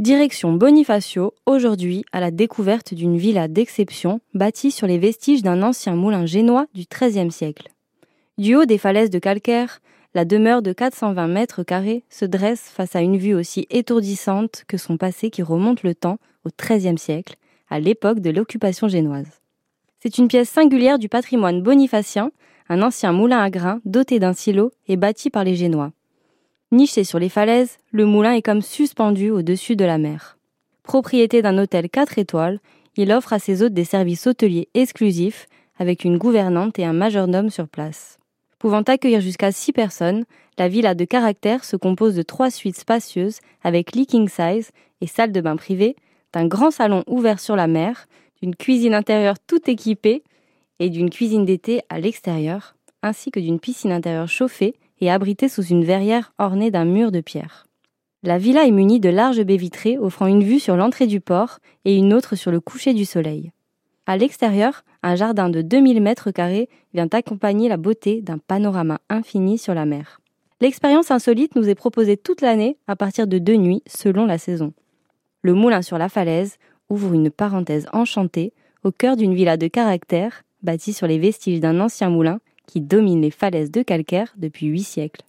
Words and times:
Direction 0.00 0.54
Bonifacio, 0.54 1.34
aujourd'hui 1.46 2.04
à 2.10 2.18
la 2.18 2.32
découverte 2.32 2.94
d'une 2.94 3.16
villa 3.16 3.46
d'exception 3.46 4.18
bâtie 4.34 4.72
sur 4.72 4.88
les 4.88 4.98
vestiges 4.98 5.44
d'un 5.44 5.62
ancien 5.62 5.94
moulin 5.94 6.26
génois 6.26 6.66
du 6.74 6.82
XIIIe 6.92 7.30
siècle. 7.30 7.68
Du 8.36 8.56
haut 8.56 8.64
des 8.64 8.76
falaises 8.76 9.10
de 9.10 9.20
calcaire, 9.20 9.78
la 10.12 10.24
demeure 10.24 10.62
de 10.62 10.72
420 10.72 11.28
mètres 11.28 11.62
carrés 11.62 12.02
se 12.10 12.24
dresse 12.24 12.62
face 12.62 12.96
à 12.96 13.02
une 13.02 13.18
vue 13.18 13.34
aussi 13.34 13.68
étourdissante 13.70 14.64
que 14.66 14.78
son 14.78 14.96
passé 14.96 15.30
qui 15.30 15.44
remonte 15.44 15.84
le 15.84 15.94
temps 15.94 16.18
au 16.44 16.48
XIIIe 16.60 16.98
siècle, 16.98 17.36
à 17.70 17.78
l'époque 17.78 18.18
de 18.18 18.30
l'occupation 18.30 18.88
génoise. 18.88 19.42
C'est 20.00 20.18
une 20.18 20.26
pièce 20.26 20.50
singulière 20.50 20.98
du 20.98 21.08
patrimoine 21.08 21.62
bonifacien, 21.62 22.32
un 22.68 22.82
ancien 22.82 23.12
moulin 23.12 23.40
à 23.40 23.48
grains 23.48 23.80
doté 23.84 24.18
d'un 24.18 24.32
silo 24.32 24.72
et 24.88 24.96
bâti 24.96 25.30
par 25.30 25.44
les 25.44 25.54
Génois. 25.54 25.92
Niché 26.74 27.04
sur 27.04 27.20
les 27.20 27.28
falaises, 27.28 27.78
le 27.92 28.04
moulin 28.04 28.32
est 28.32 28.42
comme 28.42 28.60
suspendu 28.60 29.30
au-dessus 29.30 29.76
de 29.76 29.84
la 29.84 29.96
mer. 29.96 30.36
Propriété 30.82 31.40
d'un 31.40 31.56
hôtel 31.56 31.88
4 31.88 32.18
étoiles, 32.18 32.58
il 32.96 33.12
offre 33.12 33.32
à 33.32 33.38
ses 33.38 33.62
hôtes 33.62 33.74
des 33.74 33.84
services 33.84 34.26
hôteliers 34.26 34.68
exclusifs 34.74 35.46
avec 35.78 36.02
une 36.02 36.18
gouvernante 36.18 36.76
et 36.80 36.84
un 36.84 36.92
majordome 36.92 37.48
sur 37.48 37.68
place. 37.68 38.18
Pouvant 38.58 38.82
accueillir 38.82 39.20
jusqu'à 39.20 39.52
6 39.52 39.72
personnes, 39.72 40.24
la 40.58 40.66
villa 40.66 40.96
de 40.96 41.04
caractère 41.04 41.62
se 41.64 41.76
compose 41.76 42.16
de 42.16 42.22
trois 42.22 42.50
suites 42.50 42.78
spacieuses 42.78 43.38
avec 43.62 43.92
lit 43.92 44.08
size 44.10 44.72
et 45.00 45.06
salle 45.06 45.30
de 45.30 45.40
bain 45.40 45.54
privée, 45.54 45.94
d'un 46.32 46.48
grand 46.48 46.72
salon 46.72 47.04
ouvert 47.06 47.38
sur 47.38 47.54
la 47.54 47.68
mer, 47.68 48.08
d'une 48.42 48.56
cuisine 48.56 48.94
intérieure 48.94 49.38
tout 49.46 49.70
équipée 49.70 50.24
et 50.80 50.90
d'une 50.90 51.10
cuisine 51.10 51.44
d'été 51.44 51.82
à 51.88 52.00
l'extérieur, 52.00 52.74
ainsi 53.04 53.30
que 53.30 53.38
d'une 53.38 53.60
piscine 53.60 53.92
intérieure 53.92 54.28
chauffée 54.28 54.74
et 55.00 55.10
abritée 55.10 55.48
sous 55.48 55.64
une 55.64 55.84
verrière 55.84 56.32
ornée 56.38 56.70
d'un 56.70 56.84
mur 56.84 57.12
de 57.12 57.20
pierre. 57.20 57.66
La 58.22 58.38
villa 58.38 58.66
est 58.66 58.70
munie 58.70 59.00
de 59.00 59.10
larges 59.10 59.42
baies 59.42 59.56
vitrées 59.56 59.98
offrant 59.98 60.26
une 60.26 60.42
vue 60.42 60.60
sur 60.60 60.76
l'entrée 60.76 61.06
du 61.06 61.20
port 61.20 61.58
et 61.84 61.94
une 61.94 62.14
autre 62.14 62.36
sur 62.36 62.50
le 62.50 62.60
coucher 62.60 62.94
du 62.94 63.04
soleil. 63.04 63.52
À 64.06 64.16
l'extérieur, 64.16 64.84
un 65.02 65.14
jardin 65.14 65.48
de 65.50 65.62
2000 65.62 66.02
mètres 66.02 66.30
carrés 66.30 66.68
vient 66.92 67.08
accompagner 67.12 67.68
la 67.68 67.76
beauté 67.76 68.22
d'un 68.22 68.38
panorama 68.38 69.00
infini 69.08 69.58
sur 69.58 69.74
la 69.74 69.86
mer. 69.86 70.20
L'expérience 70.60 71.10
insolite 71.10 71.56
nous 71.56 71.68
est 71.68 71.74
proposée 71.74 72.16
toute 72.16 72.40
l'année 72.40 72.78
à 72.86 72.96
partir 72.96 73.26
de 73.26 73.38
deux 73.38 73.56
nuits 73.56 73.82
selon 73.86 74.24
la 74.24 74.38
saison. 74.38 74.72
Le 75.42 75.52
moulin 75.52 75.82
sur 75.82 75.98
la 75.98 76.08
falaise 76.08 76.56
ouvre 76.88 77.12
une 77.12 77.30
parenthèse 77.30 77.86
enchantée 77.92 78.52
au 78.82 78.92
cœur 78.92 79.16
d'une 79.16 79.34
villa 79.34 79.56
de 79.56 79.66
caractère 79.66 80.44
bâtie 80.62 80.92
sur 80.92 81.06
les 81.06 81.18
vestiges 81.18 81.60
d'un 81.60 81.80
ancien 81.80 82.08
moulin 82.08 82.40
qui 82.66 82.80
domine 82.80 83.20
les 83.22 83.30
falaises 83.30 83.70
de 83.70 83.82
calcaire 83.82 84.34
depuis 84.36 84.66
huit 84.66 84.84
siècles. 84.84 85.22